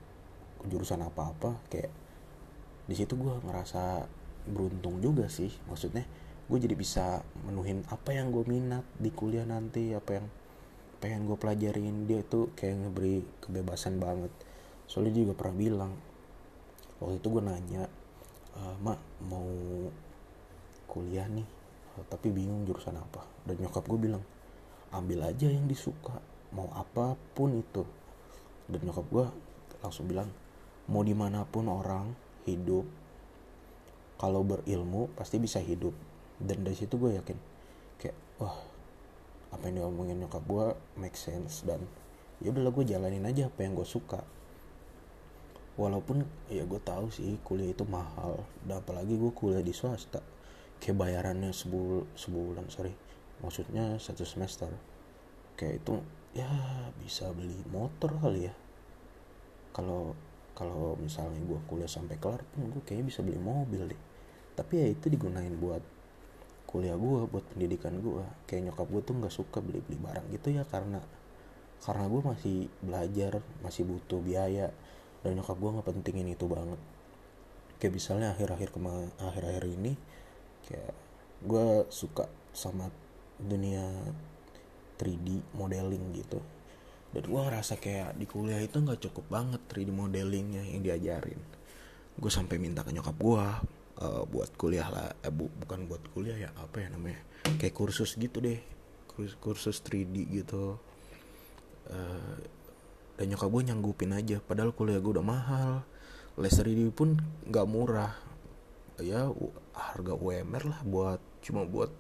jurusan 0.68 1.04
apa 1.04 1.32
apa. 1.32 1.50
Kayak 1.72 1.92
di 2.86 2.94
situ 2.94 3.16
gue 3.16 3.34
ngerasa 3.42 4.08
beruntung 4.46 5.02
juga 5.02 5.26
sih 5.26 5.50
maksudnya 5.66 6.06
gue 6.46 6.58
jadi 6.62 6.78
bisa 6.78 7.26
menuhin 7.42 7.82
apa 7.90 8.14
yang 8.14 8.30
gue 8.30 8.46
minat 8.46 8.86
di 9.02 9.10
kuliah 9.10 9.42
nanti 9.42 9.90
apa 9.96 10.20
yang 10.20 10.26
pengen 11.00 11.24
gue 11.24 11.36
pelajarin. 11.40 12.04
Dia 12.04 12.20
tuh 12.24 12.52
kayak 12.52 12.86
ngeberi 12.86 13.24
kebebasan 13.40 13.96
banget. 14.00 14.30
Soalnya 14.86 15.16
dia 15.16 15.22
juga 15.26 15.34
pernah 15.34 15.56
bilang 15.56 15.92
waktu 17.02 17.20
itu 17.20 17.28
gue 17.28 17.42
nanya 17.44 17.82
e, 18.56 18.62
mak 18.80 19.00
mau 19.28 19.46
kuliah 20.88 21.28
nih 21.28 21.44
eh, 22.00 22.04
tapi 22.08 22.32
bingung 22.32 22.64
jurusan 22.64 22.96
apa. 22.96 23.24
Dan 23.44 23.60
nyokap 23.60 23.84
gue 23.84 23.98
bilang 24.00 24.24
ambil 24.94 25.28
aja 25.28 25.50
yang 25.50 25.68
disuka 25.68 26.16
mau 26.54 26.70
apa 26.72 27.18
pun 27.36 27.56
itu. 27.56 27.84
Dan 28.70 28.86
nyokap 28.88 29.06
gue 29.12 29.26
langsung 29.84 30.08
bilang 30.08 30.30
mau 30.88 31.02
di 31.04 31.12
mana 31.12 31.44
pun 31.44 31.68
orang 31.68 32.14
hidup 32.46 32.86
kalau 34.16 34.40
berilmu 34.46 35.12
pasti 35.18 35.36
bisa 35.36 35.60
hidup. 35.60 35.92
Dan 36.40 36.64
dari 36.64 36.76
situ 36.76 36.96
gue 36.96 37.16
yakin 37.16 37.38
kayak 38.00 38.16
wah 38.40 38.56
apa 39.52 39.72
yang 39.72 39.84
diomongin 39.84 40.20
nyokap 40.20 40.44
gue 40.44 40.66
make 41.00 41.16
sense 41.16 41.64
dan 41.64 41.80
ya 42.44 42.52
udahlah 42.52 42.72
gue 42.74 42.84
jalanin 42.84 43.24
aja 43.24 43.48
apa 43.48 43.64
yang 43.64 43.72
gue 43.72 43.88
suka 43.88 44.20
walaupun 45.76 46.24
ya 46.48 46.64
gue 46.64 46.80
tahu 46.80 47.12
sih 47.12 47.36
kuliah 47.44 47.72
itu 47.72 47.84
mahal. 47.88 48.42
Dan 48.64 48.80
apalagi 48.80 49.14
gue 49.16 49.32
kuliah 49.32 49.62
di 49.62 49.72
swasta. 49.76 50.20
Kayak 50.80 50.96
bayarannya 51.00 51.52
sebul 51.52 52.04
sebulan 52.16 52.68
sorry. 52.72 52.92
Maksudnya 53.44 54.00
satu 54.00 54.24
semester. 54.24 54.72
Kayak 55.56 55.84
itu 55.84 55.94
ya 56.36 56.48
bisa 57.00 57.32
beli 57.32 57.56
motor 57.72 58.12
kali 58.20 58.48
ya. 58.48 58.54
Kalau 59.72 60.16
kalau 60.56 60.96
misalnya 60.96 61.40
gue 61.44 61.60
kuliah 61.68 61.88
sampai 61.88 62.16
kelar 62.16 62.40
pun 62.56 62.72
gue 62.72 62.80
kayaknya 62.84 63.12
bisa 63.12 63.20
beli 63.20 63.40
mobil 63.40 63.92
deh. 63.92 64.00
Tapi 64.56 64.72
ya 64.80 64.86
itu 64.88 65.12
digunain 65.12 65.52
buat 65.52 65.84
kuliah 66.66 66.98
gue 66.98 67.30
buat 67.30 67.44
pendidikan 67.54 67.94
gue 68.02 68.26
kayak 68.44 68.68
nyokap 68.68 68.86
gue 68.90 69.02
tuh 69.06 69.14
nggak 69.16 69.32
suka 69.32 69.62
beli 69.62 69.80
beli 69.86 69.96
barang 70.02 70.26
gitu 70.34 70.50
ya 70.50 70.66
karena 70.66 70.98
karena 71.80 72.04
gue 72.10 72.20
masih 72.26 72.56
belajar 72.82 73.32
masih 73.62 73.86
butuh 73.86 74.18
biaya 74.18 74.74
dan 75.26 75.42
nyokap 75.42 75.58
gue 75.58 75.70
nggak 75.74 75.86
pentingin 75.90 76.30
itu 76.30 76.46
banget. 76.46 76.78
Kayak 77.82 77.92
misalnya 77.98 78.30
akhir-akhir 78.30 78.70
akhir-akhir 79.18 79.64
ini 79.66 79.92
kayak 80.70 80.94
gue 81.42 81.66
suka 81.90 82.30
sama 82.54 82.86
dunia 83.42 83.82
3D 85.02 85.58
modeling 85.58 86.14
gitu. 86.14 86.38
Dan 87.10 87.26
gue 87.26 87.40
ngerasa 87.42 87.82
kayak 87.82 88.14
di 88.14 88.30
kuliah 88.30 88.62
itu 88.62 88.78
nggak 88.78 89.02
cukup 89.10 89.26
banget 89.26 89.60
3D 89.66 89.90
modelingnya 89.90 90.62
yang 90.62 90.86
diajarin. 90.86 91.42
Gue 92.14 92.30
sampai 92.30 92.62
minta 92.62 92.86
ke 92.86 92.94
nyokap 92.94 93.18
gue 93.18 93.44
uh, 93.98 94.22
buat 94.30 94.54
kuliah 94.54 94.86
lah 94.86 95.10
eh, 95.26 95.32
bu, 95.34 95.50
bukan 95.50 95.90
buat 95.90 96.06
kuliah 96.14 96.38
ya 96.38 96.50
apa 96.56 96.86
ya 96.86 96.88
namanya 96.92 97.20
kayak 97.58 97.74
kursus 97.76 98.18
gitu 98.18 98.42
deh 98.42 98.58
kursus, 99.10 99.34
kursus 99.42 99.76
3D 99.82 100.28
gitu. 100.30 100.78
Uh, 101.86 102.36
dan 103.16 103.32
nyokap 103.32 103.48
gue 103.48 103.62
nyanggupin 103.72 104.12
aja 104.12 104.36
padahal 104.44 104.76
kuliah 104.76 105.00
gue 105.00 105.12
udah 105.16 105.26
mahal. 105.26 105.70
Les 106.36 106.52
3D 106.52 106.92
pun 106.92 107.16
nggak 107.48 107.66
murah. 107.68 108.12
Ya 109.00 109.28
harga 109.72 110.12
UMR 110.16 110.64
lah 110.68 110.80
buat 110.84 111.20
cuma 111.40 111.64
buat 111.64 111.92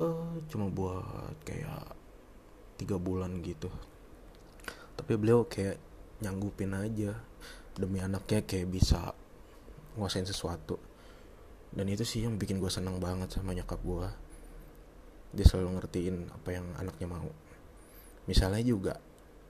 uh, 0.00 0.36
cuma 0.48 0.72
buat 0.72 1.36
kayak 1.44 1.96
tiga 2.80 2.96
bulan 2.96 3.44
gitu. 3.44 3.68
Tapi 4.96 5.12
beliau 5.20 5.44
kayak 5.44 5.76
nyanggupin 6.24 6.72
aja 6.76 7.16
demi 7.76 8.00
anaknya 8.00 8.44
kayak 8.44 8.72
bisa 8.72 9.12
nguasain 10.00 10.24
sesuatu. 10.24 10.80
Dan 11.70 11.92
itu 11.92 12.04
sih 12.08 12.24
yang 12.24 12.40
bikin 12.40 12.56
gue 12.56 12.72
seneng 12.72 12.96
banget 12.98 13.36
sama 13.36 13.52
nyokap 13.52 13.80
gue 13.84 14.08
dia 15.30 15.46
selalu 15.46 15.78
ngertiin 15.78 16.16
apa 16.34 16.48
yang 16.50 16.66
anaknya 16.74 17.06
mau. 17.06 17.30
Misalnya 18.26 18.62
juga 18.66 18.98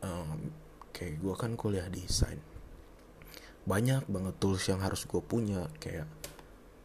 um, 0.05 0.53
kayak 0.93 1.21
gue 1.21 1.35
kan 1.37 1.57
kuliah 1.57 1.89
desain. 1.89 2.41
Banyak 3.65 4.09
banget 4.09 4.35
tools 4.41 4.65
yang 4.69 4.81
harus 4.81 5.05
gue 5.05 5.21
punya 5.23 5.69
kayak 5.79 6.09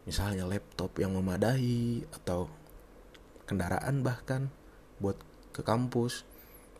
misalnya 0.06 0.46
laptop 0.46 0.94
yang 1.02 1.16
memadai 1.16 2.04
atau 2.14 2.46
kendaraan 3.48 4.00
bahkan 4.06 4.48
buat 5.00 5.18
ke 5.52 5.60
kampus. 5.60 6.24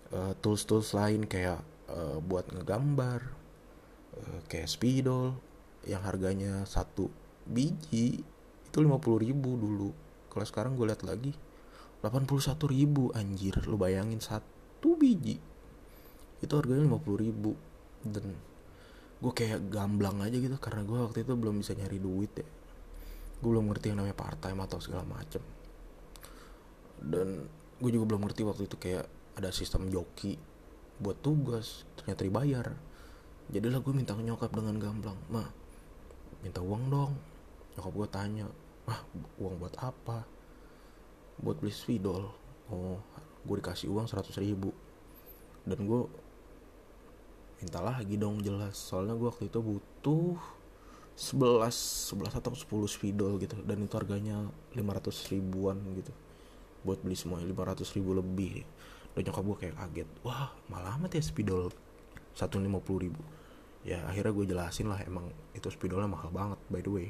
Uh, 0.06 0.38
tools-tools 0.38 0.94
lain 0.94 1.26
kayak 1.26 1.58
uh, 1.90 2.22
buat 2.22 2.46
ngegambar 2.54 3.26
uh, 4.14 4.40
kayak 4.46 4.70
spidol 4.70 5.34
yang 5.82 5.98
harganya 6.06 6.62
satu 6.62 7.10
biji 7.42 8.22
itu 8.22 8.78
50 8.78 9.02
ribu 9.26 9.58
dulu. 9.58 9.90
Kalau 10.30 10.46
sekarang 10.46 10.78
gue 10.78 10.86
lihat 10.86 11.02
lagi 11.02 11.34
81 12.06 12.54
ribu 12.70 13.10
anjir. 13.18 13.58
Lu 13.66 13.74
bayangin 13.74 14.22
satu 14.22 14.94
biji 14.94 15.42
itu 16.46 16.54
harganya 16.56 16.86
50 16.86 17.24
ribu. 17.26 17.52
Dan 18.06 18.38
gue 19.16 19.32
kayak 19.32 19.72
gamblang 19.72 20.20
aja 20.22 20.36
gitu 20.36 20.54
karena 20.60 20.84
gue 20.84 20.98
waktu 21.00 21.24
itu 21.26 21.32
belum 21.34 21.58
bisa 21.58 21.74
nyari 21.74 21.98
duit 21.98 22.32
ya. 22.38 22.48
Gue 23.42 23.50
belum 23.52 23.68
ngerti 23.68 23.92
yang 23.92 24.00
namanya 24.00 24.16
part 24.16 24.38
time 24.40 24.62
atau 24.64 24.78
segala 24.80 25.04
macem. 25.04 25.42
Dan 27.02 27.44
gue 27.76 27.90
juga 27.92 28.04
belum 28.08 28.24
ngerti 28.24 28.42
waktu 28.46 28.62
itu 28.70 28.76
kayak 28.80 29.04
ada 29.36 29.52
sistem 29.52 29.92
joki 29.92 30.40
buat 30.96 31.20
tugas 31.20 31.84
ternyata 32.00 32.24
dibayar. 32.24 32.66
Jadilah 33.52 33.84
gue 33.84 33.92
minta 33.92 34.16
nyokap 34.16 34.50
dengan 34.50 34.80
gamblang 34.80 35.18
mah 35.28 35.48
minta 36.40 36.64
uang 36.64 36.88
dong. 36.88 37.12
Nyokap 37.76 37.92
gue 37.92 38.08
tanya 38.08 38.46
ah 38.88 39.00
uang 39.36 39.60
buat 39.60 39.76
apa? 39.76 40.24
Buat 41.36 41.60
beli 41.60 41.72
spidol. 41.72 42.32
Oh 42.72 43.00
gue 43.46 43.56
dikasih 43.60 43.92
uang 43.92 44.08
100 44.08 44.40
ribu. 44.40 44.72
Dan 45.68 45.84
gue 45.84 46.00
minta 47.60 47.80
lagi 47.80 48.14
dong 48.20 48.40
jelas. 48.44 48.76
Soalnya 48.76 49.16
gue 49.16 49.28
waktu 49.28 49.48
itu 49.48 49.60
butuh 49.60 50.36
11 51.16 51.72
11 52.12 52.40
atau 52.40 52.52
10 52.52 52.66
spidol 52.92 53.40
gitu. 53.40 53.56
Dan 53.64 53.84
itu 53.84 53.94
harganya 53.96 54.44
500 54.76 55.32
ribuan 55.32 55.80
gitu. 55.96 56.12
Buat 56.84 57.00
beli 57.00 57.16
semua 57.16 57.40
500 57.40 57.96
ribu 57.96 58.12
lebih. 58.12 58.62
Dan 59.16 59.24
nyokap 59.24 59.42
gue 59.44 59.56
kayak 59.66 59.76
kaget. 59.80 60.08
Wah 60.26 60.52
malah 60.68 61.00
amat 61.00 61.16
ya 61.16 61.22
spidol 61.24 61.72
150 62.36 62.68
ribu. 63.00 63.22
Ya 63.86 64.04
akhirnya 64.04 64.32
gue 64.34 64.46
jelasin 64.50 64.90
lah 64.92 65.00
emang 65.06 65.30
itu 65.56 65.70
spidolnya 65.72 66.10
mahal 66.10 66.28
banget 66.28 66.60
by 66.68 66.84
the 66.84 66.92
way. 66.92 67.08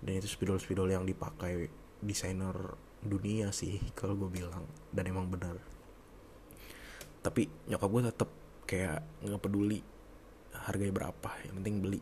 Dan 0.00 0.16
itu 0.16 0.32
spidol-spidol 0.32 0.88
yang 0.88 1.04
dipakai 1.04 1.68
desainer 2.00 2.56
dunia 3.04 3.52
sih 3.52 3.78
kalau 3.92 4.16
gue 4.16 4.32
bilang. 4.32 4.64
Dan 4.90 5.06
emang 5.12 5.28
benar. 5.28 5.60
Tapi 7.20 7.46
nyokap 7.68 7.88
gue 7.92 8.02
tetap 8.08 8.30
kayak 8.70 9.02
nggak 9.26 9.42
peduli 9.42 9.82
harganya 10.54 10.94
berapa 10.94 11.30
yang 11.42 11.58
penting 11.58 11.76
beli 11.82 12.00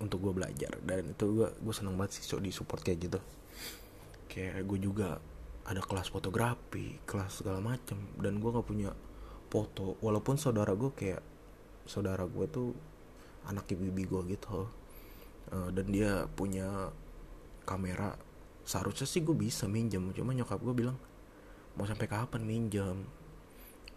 untuk 0.00 0.24
gue 0.24 0.32
belajar. 0.32 0.72
Dan 0.80 1.12
itu 1.12 1.24
gue 1.28 1.48
gue 1.52 1.74
seneng 1.76 2.00
banget 2.00 2.20
sih 2.20 2.24
so 2.24 2.40
di 2.40 2.48
support 2.48 2.80
kayak 2.80 2.98
gitu. 3.04 3.20
Kayak 4.32 4.64
gue 4.64 4.78
juga 4.80 5.20
ada 5.68 5.82
kelas 5.82 6.08
fotografi 6.08 6.96
kelas 7.04 7.42
segala 7.44 7.60
macem 7.60 8.00
dan 8.16 8.40
gue 8.40 8.48
nggak 8.48 8.64
punya 8.64 8.96
foto. 9.52 10.00
Walaupun 10.00 10.40
saudara 10.40 10.72
gue 10.72 10.88
kayak 10.96 11.20
saudara 11.84 12.24
gue 12.24 12.46
tuh 12.48 12.72
anak 13.44 13.68
ibu-ibu 13.68 14.16
gue 14.16 14.40
gitu. 14.40 14.72
Uh, 15.52 15.70
dan 15.70 15.86
dia 15.92 16.26
punya 16.32 16.90
kamera 17.62 18.18
seharusnya 18.64 19.04
sih 19.04 19.20
gue 19.20 19.36
bisa 19.36 19.68
minjem. 19.68 20.16
Cuma 20.16 20.32
nyokap 20.32 20.64
gue 20.64 20.72
bilang 20.72 20.96
mau 21.76 21.84
sampai 21.84 22.08
kapan 22.08 22.40
minjem 22.40 23.04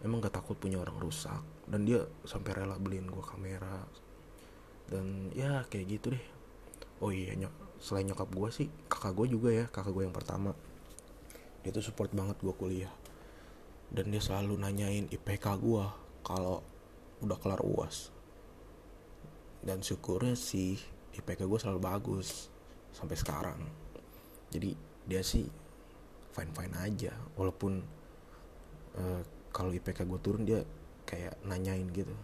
emang 0.04 0.24
gak 0.24 0.40
takut 0.40 0.56
punya 0.56 0.80
orang 0.80 0.96
rusak. 0.98 1.42
Dan 1.66 1.86
dia 1.86 2.02
sampai 2.26 2.56
rela 2.56 2.76
beliin 2.76 3.06
gue 3.08 3.24
kamera. 3.24 3.84
Dan 4.90 5.30
ya 5.34 5.64
kayak 5.66 5.86
gitu 5.86 6.06
deh. 6.14 6.24
Oh 7.00 7.14
iya 7.14 7.32
nyok 7.32 7.80
selain 7.80 8.04
nyokap 8.04 8.28
gue 8.28 8.48
sih 8.52 8.68
kakak 8.92 9.16
gue 9.16 9.26
juga 9.32 9.48
ya 9.48 9.64
kakak 9.70 9.92
gue 9.96 10.04
yang 10.04 10.16
pertama. 10.16 10.52
Dia 11.64 11.70
tuh 11.72 11.84
support 11.84 12.12
banget 12.12 12.36
gue 12.40 12.54
kuliah. 12.54 12.92
Dan 13.90 14.12
dia 14.12 14.22
selalu 14.22 14.60
nanyain 14.60 15.08
IPK 15.08 15.46
gue 15.58 15.84
kalau 16.20 16.60
udah 17.20 17.36
kelar 17.40 17.60
uas 17.64 18.20
dan 19.60 19.84
syukurnya 19.84 20.36
sih 20.36 20.80
IPK 21.20 21.44
gue 21.44 21.58
selalu 21.60 21.80
bagus 21.80 22.48
sampai 22.96 23.16
sekarang. 23.16 23.60
Jadi 24.50 24.72
dia 25.04 25.20
sih 25.20 25.44
fine 26.32 26.52
fine 26.54 26.74
aja 26.80 27.12
walaupun 27.36 27.82
uh, 28.96 29.22
kalau 29.50 29.74
IPK 29.74 30.06
gue 30.06 30.20
turun 30.22 30.42
dia 30.46 30.62
kayak 31.06 31.42
nanyain 31.46 31.86
gitu. 31.90 32.14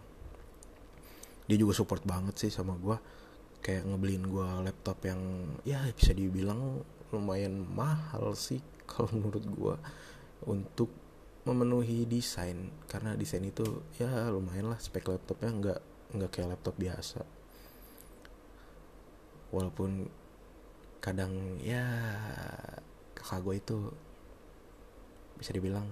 Dia 1.47 1.57
juga 1.59 1.75
support 1.75 2.03
banget 2.03 2.35
sih 2.39 2.51
sama 2.51 2.75
gue 2.79 2.97
kayak 3.63 3.83
ngebeliin 3.83 4.25
gue 4.27 4.47
laptop 4.63 5.03
yang 5.03 5.19
ya 5.67 5.83
bisa 5.91 6.15
dibilang 6.15 6.83
lumayan 7.11 7.67
mahal 7.67 8.31
sih 8.37 8.63
kalau 8.89 9.11
menurut 9.11 9.43
gue 9.43 9.75
untuk 10.47 10.89
memenuhi 11.47 12.07
desain. 12.07 12.71
Karena 12.87 13.15
desain 13.15 13.43
itu 13.43 13.83
ya 13.99 14.31
lumayan 14.31 14.71
lah 14.71 14.79
spek 14.79 15.07
laptopnya 15.07 15.51
nggak 15.51 15.79
nggak 16.15 16.29
kayak 16.31 16.55
laptop 16.55 16.75
biasa. 16.79 17.23
Walaupun 19.51 20.11
kadang 20.99 21.59
ya 21.63 21.87
kakak 23.15 23.39
gue 23.47 23.55
itu 23.59 23.77
bisa 25.39 25.51
dibilang 25.55 25.87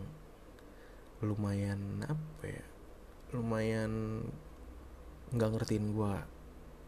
lumayan 1.23 2.03
apa 2.03 2.43
ya 2.43 2.65
lumayan 3.35 4.23
nggak 5.35 5.49
ngertiin 5.57 5.91
gue 5.91 6.13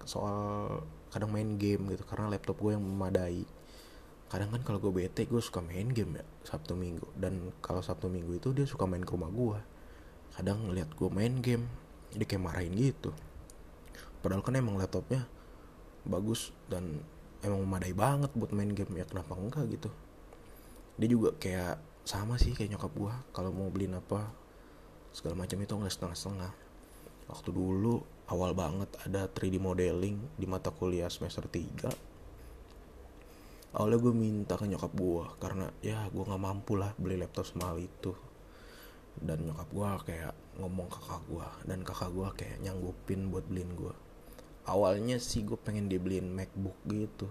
soal 0.08 0.80
kadang 1.12 1.32
main 1.32 1.60
game 1.60 1.92
gitu 1.92 2.04
karena 2.08 2.32
laptop 2.32 2.60
gue 2.60 2.76
yang 2.76 2.84
memadai. 2.84 3.44
Kadang 4.28 4.52
kan 4.52 4.62
kalau 4.64 4.80
gue 4.84 4.92
bete 4.92 5.24
gue 5.24 5.40
suka 5.40 5.64
main 5.64 5.88
game 5.92 6.20
ya 6.20 6.26
sabtu 6.44 6.76
minggu. 6.76 7.08
Dan 7.16 7.56
kalau 7.64 7.80
sabtu 7.84 8.12
minggu 8.12 8.40
itu 8.40 8.52
dia 8.56 8.68
suka 8.68 8.88
main 8.88 9.04
ke 9.04 9.12
rumah 9.16 9.32
gue 9.32 9.60
kadang 10.36 10.70
ngeliat 10.70 10.94
gue 10.94 11.10
main 11.10 11.34
game 11.42 11.66
dia 12.14 12.28
kayak 12.28 12.44
marahin 12.44 12.76
gitu. 12.76 13.16
Padahal 14.24 14.44
kan 14.44 14.56
emang 14.60 14.76
laptopnya 14.80 15.28
bagus 16.08 16.56
dan 16.72 17.04
emang 17.44 17.64
memadai 17.68 17.96
banget 17.96 18.32
buat 18.36 18.52
main 18.56 18.72
game 18.72 18.96
ya 19.00 19.06
kenapa 19.08 19.36
enggak 19.36 19.66
gitu. 19.72 19.90
Dia 21.00 21.08
juga 21.08 21.30
kayak 21.40 21.80
sama 22.08 22.40
sih 22.40 22.56
kayak 22.56 22.80
nyokap 22.80 22.96
gue 22.96 23.14
kalau 23.36 23.52
mau 23.52 23.68
beliin 23.68 24.00
apa 24.00 24.32
segala 25.12 25.44
macam 25.44 25.60
itu 25.60 25.76
nggak 25.76 25.92
setengah-setengah. 25.92 26.54
Waktu 27.28 27.50
dulu 27.52 28.00
awal 28.32 28.56
banget 28.56 28.88
ada 29.04 29.28
3D 29.28 29.60
modeling 29.60 30.16
di 30.40 30.48
mata 30.48 30.72
kuliah 30.72 31.12
semester 31.12 31.44
3 31.44 31.92
awalnya 33.76 34.00
gue 34.00 34.14
minta 34.16 34.56
ke 34.56 34.64
nyokap 34.64 34.96
gue 34.96 35.26
karena 35.44 35.68
ya 35.84 36.08
gue 36.08 36.24
nggak 36.24 36.40
mampu 36.40 36.80
lah 36.80 36.96
beli 36.96 37.20
laptop 37.20 37.44
semahal 37.44 37.76
itu. 37.84 38.16
Dan 39.20 39.44
nyokap 39.44 39.68
gue 39.68 39.90
kayak 40.08 40.34
ngomong 40.64 40.88
kakak 40.88 41.22
gue 41.28 41.48
dan 41.68 41.84
kakak 41.84 42.16
gue 42.16 42.28
kayak 42.40 42.58
nyanggupin 42.64 43.28
buat 43.28 43.44
beliin 43.52 43.76
gue 43.76 43.94
awalnya 44.64 45.20
sih 45.20 45.44
gue 45.44 45.60
pengen 45.60 45.92
dibeliin 45.92 46.32
macbook 46.32 46.80
gitu. 46.88 47.28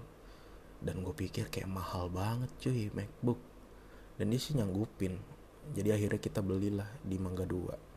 Dan 0.84 1.00
gue 1.00 1.16
pikir 1.16 1.48
kayak 1.48 1.72
mahal 1.72 2.12
banget 2.12 2.52
cuy 2.60 2.92
macbook 2.92 3.55
dan 4.16 4.32
dia 4.32 4.40
sih 4.40 4.56
nyanggupin. 4.56 5.16
Jadi 5.74 5.90
akhirnya 5.90 6.20
kita 6.22 6.40
belilah 6.46 6.86
di 7.02 7.18
Mangga 7.18 7.42
2 7.42 7.96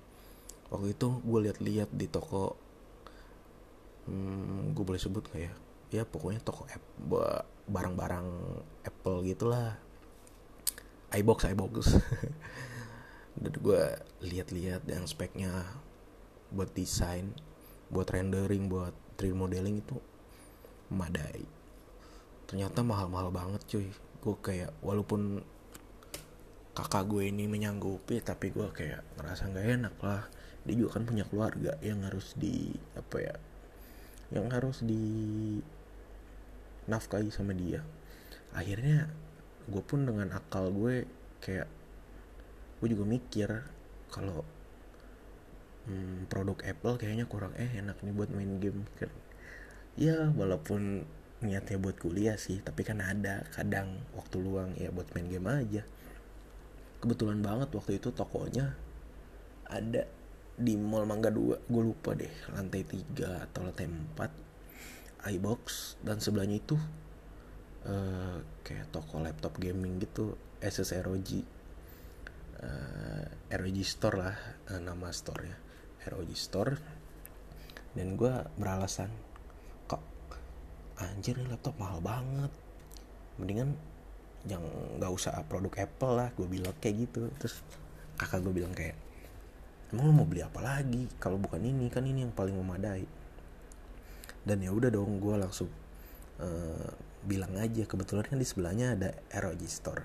waktu 0.70 0.94
itu 0.94 1.08
gue 1.26 1.40
lihat-lihat 1.50 1.90
di 1.94 2.06
toko 2.06 2.54
hmm, 4.06 4.74
gue 4.78 4.84
boleh 4.86 5.02
sebut 5.02 5.26
gak 5.30 5.42
ya? 5.42 5.54
Ya 5.90 6.04
pokoknya 6.06 6.42
toko 6.46 6.70
app 6.70 6.84
barang-barang 7.66 8.28
Apple 8.86 9.26
gitulah. 9.26 9.78
iBox 11.10 11.50
iBox. 11.50 11.74
Dan 13.42 13.54
gue 13.58 13.82
lihat-lihat 14.22 14.86
yang 14.86 15.10
speknya 15.10 15.66
buat 16.54 16.70
desain 16.74 17.34
buat 17.90 18.06
rendering 18.10 18.70
buat 18.70 18.94
3D 19.18 19.34
modeling 19.34 19.82
itu 19.82 19.98
memadai 20.94 21.46
ternyata 22.50 22.82
mahal-mahal 22.82 23.30
banget 23.30 23.62
cuy. 23.70 23.90
Gue 24.22 24.36
kayak 24.42 24.74
walaupun 24.82 25.46
kakak 26.80 27.12
gue 27.12 27.28
ini 27.28 27.52
menyanggupi 27.52 28.24
tapi 28.24 28.56
gue 28.56 28.72
kayak 28.72 29.04
ngerasa 29.20 29.52
nggak 29.52 29.68
enak 29.76 29.96
lah. 30.00 30.24
Dia 30.64 30.76
juga 30.80 31.00
kan 31.00 31.04
punya 31.04 31.28
keluarga 31.28 31.76
yang 31.84 32.08
harus 32.08 32.36
di 32.40 32.72
apa 32.96 33.18
ya 33.20 33.36
yang 34.32 34.48
harus 34.54 34.80
di 34.86 35.04
nafkahi 36.88 37.28
sama 37.28 37.52
dia. 37.52 37.84
Akhirnya 38.56 39.12
gue 39.68 39.84
pun 39.84 40.08
dengan 40.08 40.32
akal 40.32 40.72
gue 40.72 41.04
kayak 41.44 41.68
gue 42.80 42.88
juga 42.88 43.04
mikir 43.04 43.50
kalau 44.08 44.48
hmm, 45.92 46.32
produk 46.32 46.58
Apple 46.64 46.96
kayaknya 46.96 47.28
kurang 47.28 47.52
eh 47.60 47.70
enak 47.76 48.00
nih 48.00 48.16
buat 48.16 48.32
main 48.32 48.56
game. 48.64 48.88
Kan 48.96 49.12
ya 50.00 50.32
walaupun 50.32 51.04
niatnya 51.44 51.80
buat 51.80 51.96
kuliah 52.00 52.36
sih 52.36 52.60
tapi 52.60 52.84
kan 52.84 53.00
ada 53.00 53.48
kadang 53.56 54.00
waktu 54.16 54.44
luang 54.44 54.76
ya 54.76 54.92
buat 54.92 55.08
main 55.16 55.28
game 55.32 55.48
aja 55.48 55.84
kebetulan 57.00 57.40
banget 57.40 57.72
waktu 57.72 57.98
itu 57.98 58.12
tokonya 58.12 58.76
ada 59.70 60.04
di 60.60 60.76
Mall 60.76 61.08
Mangga 61.08 61.32
2 61.32 61.72
gue 61.72 61.84
lupa 61.84 62.12
deh 62.16 62.32
lantai 62.52 62.84
3 62.84 63.48
atau 63.48 63.60
lantai 63.64 63.88
4 63.88 65.32
iBox 65.40 65.96
dan 66.04 66.20
sebelahnya 66.20 66.60
itu 66.60 66.76
uh, 67.88 68.40
kayak 68.64 68.92
toko 68.92 69.20
laptop 69.24 69.56
gaming 69.60 70.00
gitu 70.00 70.36
SS 70.60 71.00
ROG 71.00 71.30
uh, 72.60 72.68
eh, 72.68 73.56
ROG 73.56 73.78
Store 73.88 74.16
lah 74.20 74.36
uh, 74.72 74.80
nama 74.84 75.08
store 75.16 75.44
ya 75.48 75.58
ROG 76.08 76.32
Store. 76.36 76.74
Dan 77.92 78.16
gue 78.16 78.32
beralasan 78.56 79.10
kok 79.90 80.04
anjir 81.02 81.36
laptop 81.48 81.76
mahal 81.82 82.00
banget. 82.00 82.52
Mendingan 83.40 83.76
yang 84.48 84.64
nggak 85.02 85.12
usah 85.12 85.44
produk 85.44 85.74
Apple 85.84 86.14
lah 86.16 86.30
gue 86.38 86.48
bilang 86.48 86.76
kayak 86.80 87.10
gitu. 87.10 87.28
Terus 87.42 87.60
kakak 88.16 88.44
gue 88.46 88.54
bilang 88.56 88.72
kayak 88.72 88.96
emang 89.92 90.12
lo 90.12 90.14
mau 90.24 90.28
beli 90.28 90.46
apa 90.46 90.62
lagi? 90.64 91.10
Kalau 91.20 91.36
bukan 91.42 91.60
ini 91.60 91.92
kan 91.92 92.06
ini 92.08 92.24
yang 92.24 92.32
paling 92.32 92.56
memadai. 92.56 93.04
Dan 94.46 94.64
ya 94.64 94.72
udah 94.72 94.88
dong 94.88 95.20
gue 95.20 95.36
langsung 95.36 95.68
uh, 96.40 96.90
bilang 97.28 97.52
aja 97.60 97.84
kebetulan 97.84 98.24
kan 98.24 98.40
di 98.40 98.48
sebelahnya 98.48 98.96
ada 98.96 99.10
ROG 99.44 99.62
Store. 99.68 100.04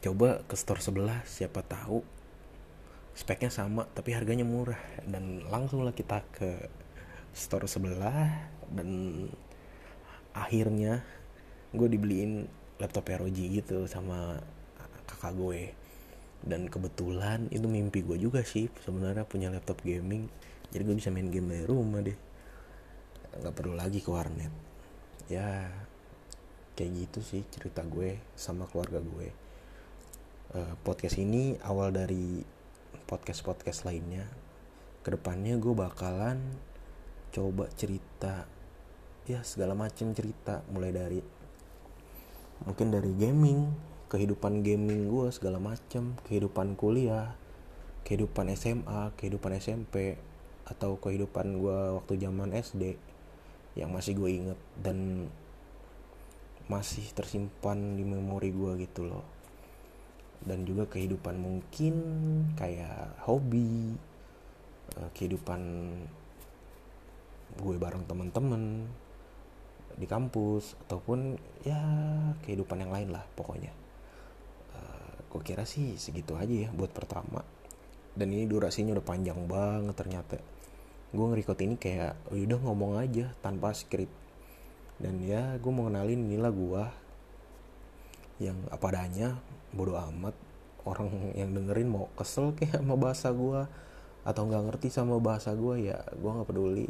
Coba 0.00 0.40
ke 0.48 0.56
store 0.56 0.80
sebelah 0.80 1.20
siapa 1.28 1.60
tahu 1.60 2.00
speknya 3.12 3.52
sama 3.52 3.84
tapi 3.92 4.16
harganya 4.16 4.48
murah. 4.48 4.80
Dan 5.04 5.44
langsung 5.52 5.84
lah 5.84 5.92
kita 5.92 6.24
ke 6.32 6.72
store 7.36 7.68
sebelah 7.68 8.48
dan 8.72 8.88
akhirnya 10.34 11.02
gue 11.74 11.88
dibeliin 11.90 12.46
laptop 12.80 13.12
ROG 13.12 13.36
gitu 13.36 13.84
sama 13.84 14.40
kakak 15.04 15.36
gue. 15.36 15.62
Dan 16.40 16.72
kebetulan 16.72 17.52
itu 17.52 17.68
mimpi 17.68 18.00
gue 18.00 18.16
juga 18.16 18.40
sih 18.40 18.72
sebenarnya 18.80 19.28
punya 19.28 19.52
laptop 19.52 19.84
gaming. 19.84 20.26
Jadi 20.72 20.82
gue 20.88 20.96
bisa 20.96 21.12
main 21.12 21.28
game 21.28 21.52
dari 21.52 21.68
rumah 21.68 22.00
deh. 22.00 22.16
Nggak 23.36 23.54
perlu 23.54 23.76
lagi 23.76 24.00
ke 24.00 24.08
warnet. 24.08 24.52
Ya 25.28 25.68
kayak 26.74 26.90
gitu 26.96 27.20
sih 27.20 27.42
cerita 27.52 27.84
gue 27.84 28.16
sama 28.32 28.64
keluarga 28.64 29.04
gue. 29.04 29.28
Uh, 30.50 30.74
podcast 30.82 31.20
ini 31.20 31.60
awal 31.60 31.92
dari 31.92 32.40
podcast 33.04 33.44
podcast 33.44 33.84
lainnya. 33.84 34.24
Ke 35.04 35.12
depannya 35.12 35.60
gue 35.60 35.76
bakalan 35.76 36.40
coba 37.30 37.68
cerita 37.76 38.48
ya 39.28 39.44
segala 39.44 39.76
macam 39.76 40.16
cerita. 40.16 40.64
Mulai 40.72 40.90
dari 40.96 41.20
mungkin 42.64 42.92
dari 42.92 43.12
gaming 43.16 43.72
kehidupan 44.10 44.60
gaming 44.66 45.08
gue 45.08 45.30
segala 45.32 45.62
macam 45.62 46.18
kehidupan 46.26 46.74
kuliah 46.76 47.32
kehidupan 48.04 48.50
SMA 48.58 49.14
kehidupan 49.16 49.56
SMP 49.56 50.18
atau 50.70 50.98
kehidupan 51.02 51.58
gue 51.58 51.78
waktu 51.98 52.14
zaman 52.20 52.54
SD 52.54 52.94
yang 53.74 53.90
masih 53.90 54.18
gue 54.18 54.30
inget 54.30 54.60
dan 54.78 55.30
masih 56.70 57.02
tersimpan 57.10 57.98
di 57.98 58.06
memori 58.06 58.54
gue 58.54 58.86
gitu 58.86 59.10
loh. 59.10 59.26
Dan 60.40 60.64
juga 60.64 60.86
kehidupan 60.86 61.36
mungkin 61.36 61.94
kayak 62.54 63.18
hobi 63.26 63.98
uh, 64.96 65.10
kehidupan 65.12 65.60
gue 67.60 67.74
bareng 67.76 68.06
temen-temen 68.06 68.86
di 70.00 70.08
kampus 70.08 70.80
ataupun 70.88 71.36
ya 71.60 71.76
kehidupan 72.40 72.80
yang 72.80 72.92
lain 72.92 73.12
lah 73.12 73.20
pokoknya. 73.36 73.68
Uh, 74.72 75.16
gue 75.28 75.40
kira 75.44 75.68
sih 75.68 76.00
segitu 76.00 76.40
aja 76.40 76.66
ya 76.66 76.68
buat 76.72 76.88
pertama. 76.90 77.44
Dan 78.16 78.32
ini 78.32 78.48
durasinya 78.48 78.96
udah 78.96 79.04
panjang 79.04 79.38
banget 79.44 79.94
ternyata. 79.94 80.36
Gue 81.12 81.24
ngerekod 81.28 81.60
ini 81.60 81.76
kayak 81.76 82.16
oh, 82.32 82.38
udah 82.40 82.58
ngomong 82.64 82.92
aja 82.96 83.28
tanpa 83.44 83.76
skrip 83.76 84.08
dan 85.00 85.16
ya 85.24 85.56
gue 85.56 85.72
mau 85.72 85.88
kenalin 85.88 86.28
inilah 86.28 86.52
gue 86.52 86.82
yang 88.40 88.56
apa 88.72 88.84
adanya 88.88 89.36
bodoh 89.76 90.00
amat. 90.10 90.32
Orang 90.88 91.36
yang 91.36 91.52
dengerin 91.52 91.92
mau 91.92 92.08
kesel 92.16 92.56
kayak 92.56 92.80
sama 92.80 92.96
bahasa 92.96 93.28
gue 93.28 93.60
atau 94.20 94.42
nggak 94.48 94.64
ngerti 94.68 94.88
sama 94.92 95.16
bahasa 95.20 95.52
gue 95.56 95.92
ya 95.92 95.96
gue 96.12 96.30
nggak 96.30 96.48
peduli 96.48 96.88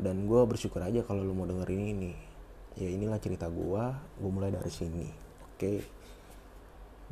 dan 0.00 0.24
gue 0.24 0.40
bersyukur 0.48 0.80
aja 0.80 1.04
kalau 1.04 1.20
lo 1.22 1.36
mau 1.36 1.44
dengerin 1.44 1.92
ini. 1.92 2.12
Ya 2.80 2.88
inilah 2.88 3.20
cerita 3.20 3.46
gue 3.52 3.84
gue 3.94 4.30
mulai 4.32 4.48
dari 4.48 4.72
sini. 4.72 5.06
Oke? 5.44 5.84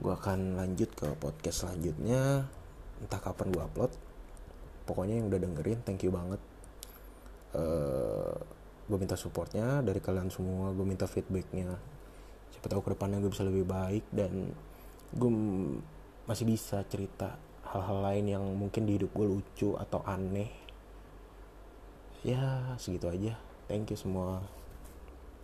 Gue 0.00 0.12
akan 0.16 0.56
lanjut 0.56 0.88
ke 0.96 1.12
podcast 1.20 1.68
selanjutnya. 1.68 2.48
Entah 3.04 3.20
kapan 3.20 3.52
gue 3.52 3.62
upload. 3.62 3.92
Pokoknya 4.88 5.20
yang 5.20 5.28
udah 5.28 5.40
dengerin 5.44 5.84
thank 5.84 6.00
you 6.00 6.10
banget. 6.10 6.40
Uh, 7.52 7.60
eh, 7.60 8.36
gue 8.88 8.98
minta 8.98 9.20
supportnya 9.20 9.84
dari 9.84 10.00
kalian 10.00 10.32
semua. 10.32 10.72
Gue 10.72 10.88
minta 10.88 11.04
feedbacknya. 11.04 11.76
Siapa 12.56 12.72
tahu 12.72 12.80
ke 12.88 12.90
depannya 12.96 13.20
gue 13.20 13.28
bisa 13.28 13.44
lebih 13.44 13.68
baik 13.68 14.08
dan 14.16 14.56
gue 15.12 15.30
masih 16.24 16.44
bisa 16.48 16.84
cerita 16.88 17.36
hal-hal 17.68 18.00
lain 18.00 18.24
yang 18.32 18.44
mungkin 18.56 18.88
di 18.88 18.96
hidup 18.96 19.12
gue 19.12 19.28
lucu 19.28 19.76
atau 19.76 20.00
aneh 20.08 20.67
ya 22.24 22.74
segitu 22.78 23.08
aja. 23.08 23.34
Thank 23.68 23.92
you 23.92 23.98
semua 24.00 24.40